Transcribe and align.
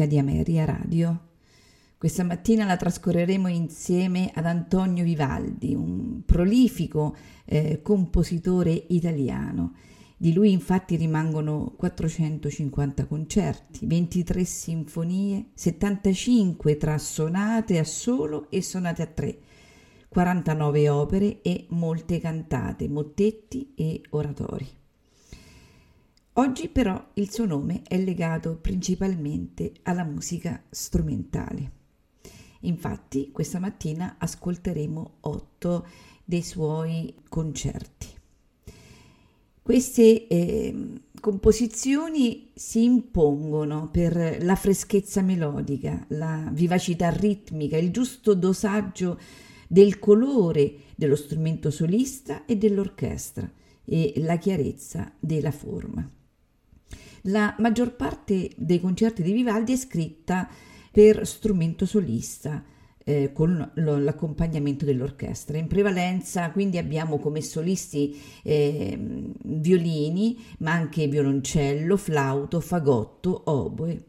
Domenica 0.00 0.06
di 0.06 0.18
Ameria 0.18 0.64
Radio. 0.64 1.20
Questa 1.98 2.24
mattina 2.24 2.64
la 2.64 2.76
trascorreremo 2.76 3.48
insieme 3.48 4.30
ad 4.32 4.46
Antonio 4.46 5.04
Vivaldi, 5.04 5.74
un 5.74 6.22
prolifico 6.24 7.14
eh, 7.44 7.82
compositore 7.82 8.86
italiano. 8.88 9.74
Di 10.16 10.32
lui 10.32 10.52
infatti 10.52 10.96
rimangono 10.96 11.74
450 11.76 13.06
concerti, 13.06 13.84
23 13.86 14.44
sinfonie, 14.44 15.50
75 15.52 16.76
tra 16.78 16.96
sonate 16.96 17.78
a 17.78 17.84
solo 17.84 18.50
e 18.50 18.62
sonate 18.62 19.02
a 19.02 19.06
tre, 19.06 19.38
49 20.08 20.88
opere 20.88 21.42
e 21.42 21.66
molte 21.70 22.20
cantate, 22.20 22.88
mottetti 22.88 23.72
e 23.74 24.00
oratori. 24.10 24.79
Oggi 26.34 26.68
però 26.68 27.10
il 27.14 27.30
suo 27.30 27.44
nome 27.44 27.82
è 27.82 27.98
legato 27.98 28.56
principalmente 28.56 29.72
alla 29.82 30.04
musica 30.04 30.62
strumentale. 30.70 31.78
Infatti 32.60 33.30
questa 33.32 33.58
mattina 33.58 34.14
ascolteremo 34.16 35.16
otto 35.20 35.86
dei 36.24 36.42
suoi 36.42 37.14
concerti. 37.28 38.06
Queste 39.60 40.28
eh, 40.28 41.00
composizioni 41.20 42.50
si 42.54 42.84
impongono 42.84 43.88
per 43.90 44.38
la 44.42 44.54
freschezza 44.54 45.22
melodica, 45.22 46.04
la 46.08 46.48
vivacità 46.52 47.10
ritmica, 47.10 47.76
il 47.76 47.90
giusto 47.90 48.34
dosaggio 48.34 49.18
del 49.66 49.98
colore 49.98 50.74
dello 50.94 51.16
strumento 51.16 51.70
solista 51.70 52.44
e 52.46 52.56
dell'orchestra 52.56 53.50
e 53.84 54.14
la 54.16 54.38
chiarezza 54.38 55.12
della 55.18 55.52
forma. 55.52 56.08
La 57.24 57.54
maggior 57.58 57.94
parte 57.94 58.50
dei 58.56 58.80
concerti 58.80 59.22
di 59.22 59.32
Vivaldi 59.32 59.72
è 59.72 59.76
scritta 59.76 60.48
per 60.90 61.26
strumento 61.26 61.86
solista, 61.86 62.64
eh, 63.04 63.32
con 63.32 63.70
l'accompagnamento 63.74 64.84
dell'orchestra. 64.84 65.58
In 65.58 65.66
prevalenza 65.66 66.50
quindi 66.50 66.78
abbiamo 66.78 67.18
come 67.18 67.40
solisti 67.40 68.20
eh, 68.42 68.98
violini, 69.42 70.38
ma 70.58 70.72
anche 70.72 71.08
violoncello, 71.08 71.96
flauto, 71.96 72.60
fagotto, 72.60 73.42
oboe. 73.46 74.04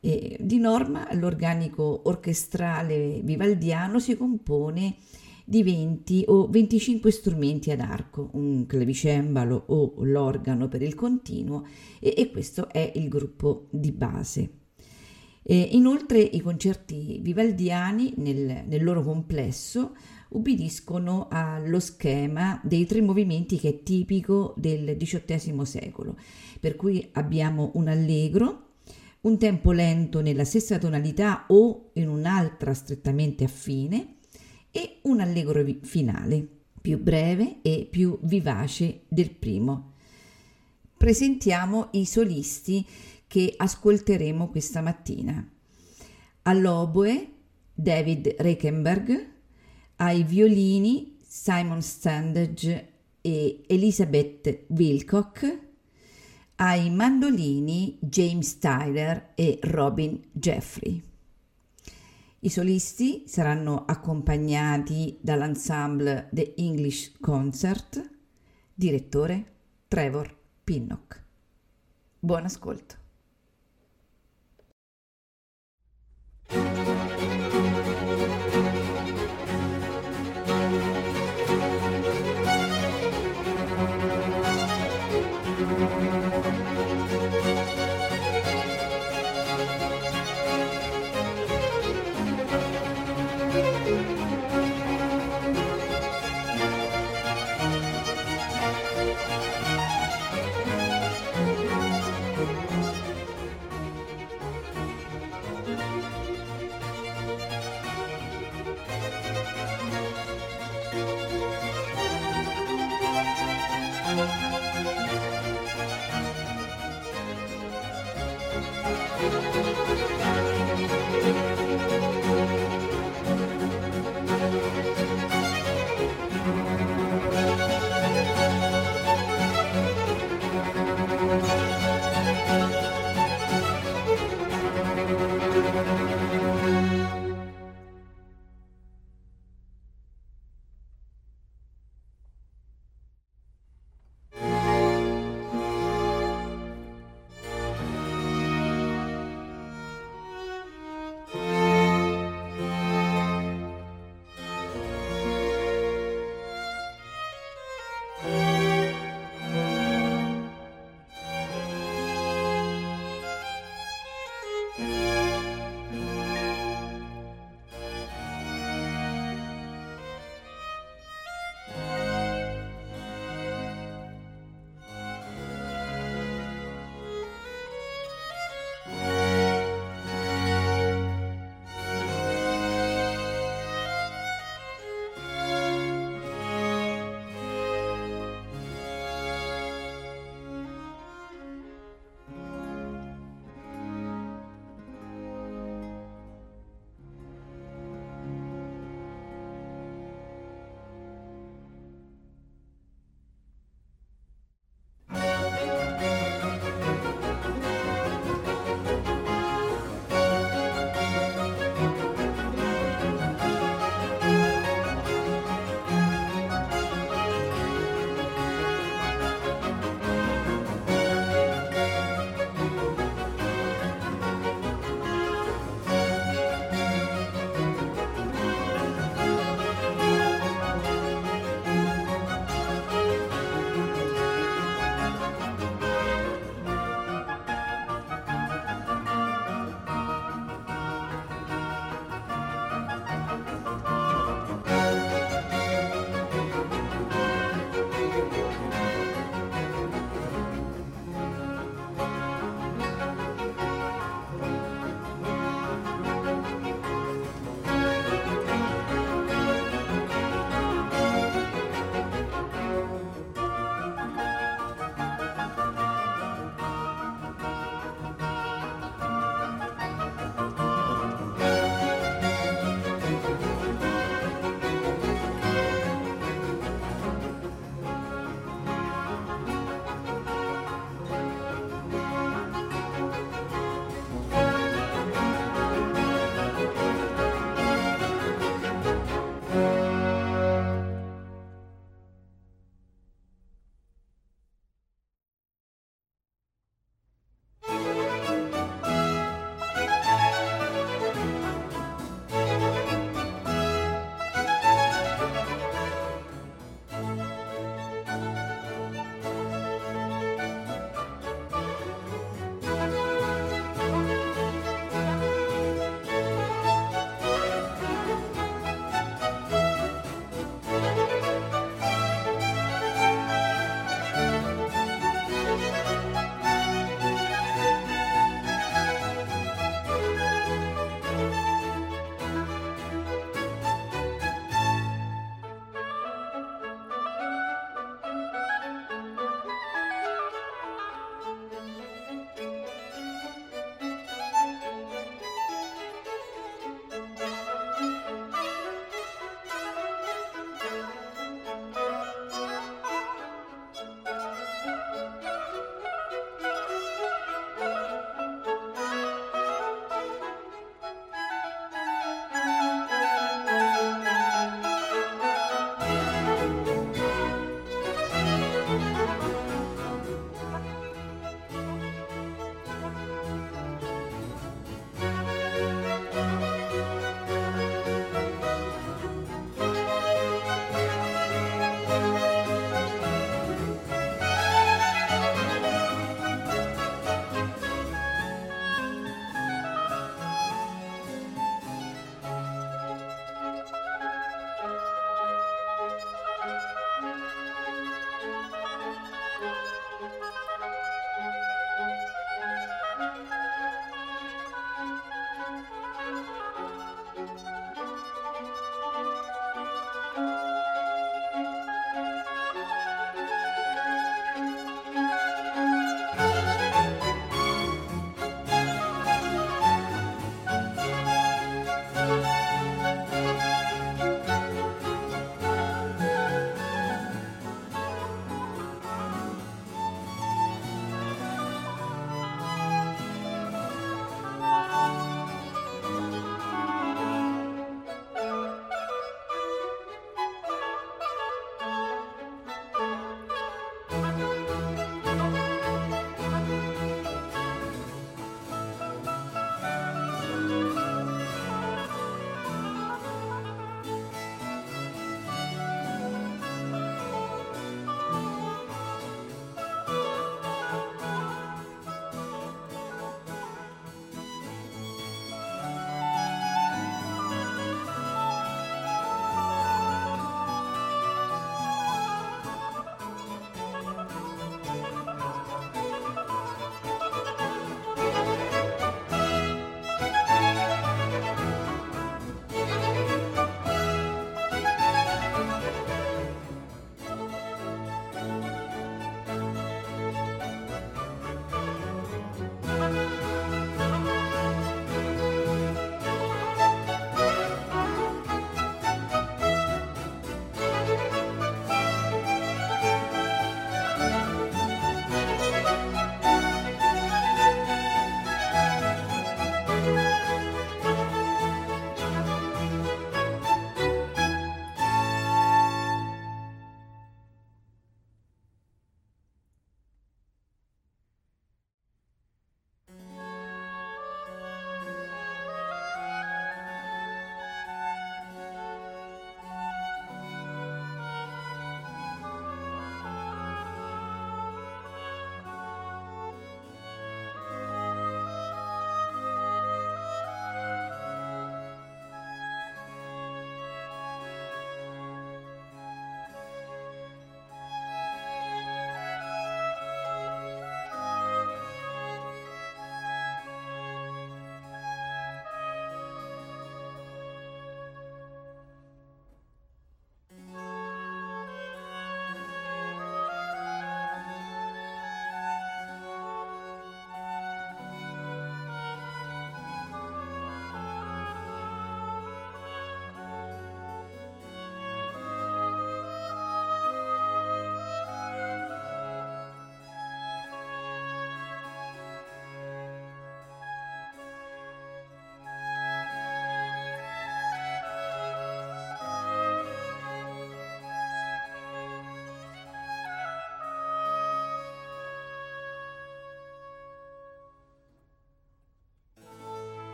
E 0.00 0.36
di 0.40 0.58
norma 0.58 1.06
l'organico 1.12 2.02
orchestrale 2.04 3.20
vivaldiano 3.22 4.00
si 4.00 4.16
compone 4.16 4.96
di 5.52 5.62
20 5.62 6.24
o 6.28 6.48
25 6.48 7.10
strumenti 7.10 7.70
ad 7.70 7.80
arco, 7.80 8.30
un 8.32 8.64
clavicembalo 8.64 9.64
o 9.66 9.92
l'organo 9.98 10.66
per 10.66 10.80
il 10.80 10.94
continuo 10.94 11.66
e, 12.00 12.14
e 12.16 12.30
questo 12.30 12.70
è 12.70 12.92
il 12.94 13.06
gruppo 13.08 13.66
di 13.68 13.92
base. 13.92 14.50
E 15.42 15.68
inoltre 15.72 16.20
i 16.20 16.40
concerti 16.40 17.18
vivaldiani 17.20 18.14
nel, 18.16 18.64
nel 18.66 18.82
loro 18.82 19.02
complesso 19.02 19.94
ubbidiscono 20.30 21.28
allo 21.30 21.80
schema 21.80 22.58
dei 22.64 22.86
tre 22.86 23.02
movimenti 23.02 23.58
che 23.58 23.68
è 23.68 23.82
tipico 23.82 24.54
del 24.56 24.96
XVIII 24.96 25.66
secolo, 25.66 26.16
per 26.60 26.76
cui 26.76 27.10
abbiamo 27.12 27.72
un 27.74 27.88
allegro, 27.88 28.68
un 29.22 29.36
tempo 29.36 29.72
lento 29.72 30.22
nella 30.22 30.44
stessa 30.44 30.78
tonalità 30.78 31.44
o 31.48 31.90
in 31.92 32.08
un'altra 32.08 32.72
strettamente 32.72 33.44
affine, 33.44 34.16
e 34.72 34.98
un 35.02 35.20
allegro 35.20 35.64
finale, 35.82 36.44
più 36.80 36.98
breve 36.98 37.58
e 37.62 37.86
più 37.88 38.18
vivace 38.22 39.02
del 39.06 39.30
primo. 39.30 39.92
Presentiamo 40.96 41.88
i 41.92 42.04
solisti 42.06 42.84
che 43.26 43.54
ascolteremo 43.56 44.48
questa 44.48 44.80
mattina. 44.80 45.46
All'oboe 46.42 47.28
David 47.74 48.36
Reichenberg, 48.38 49.30
ai 49.96 50.24
violini 50.24 51.18
Simon 51.24 51.82
Standage 51.82 52.88
e 53.20 53.62
Elizabeth 53.66 54.64
Wilcock, 54.68 55.58
ai 56.56 56.90
mandolini 56.90 57.96
James 58.00 58.58
Tyler 58.58 59.32
e 59.34 59.58
Robin 59.62 60.20
Jeffrey. 60.32 61.11
I 62.44 62.48
solisti 62.50 63.22
saranno 63.28 63.84
accompagnati 63.84 65.16
dall'ensemble 65.20 66.28
The 66.32 66.54
English 66.56 67.12
Concert, 67.20 68.10
direttore 68.74 69.52
Trevor 69.86 70.36
Pinnock. 70.64 71.24
Buon 72.18 72.44
ascolto. 72.44 72.96